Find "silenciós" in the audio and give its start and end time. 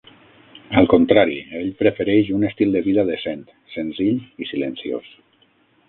4.55-5.17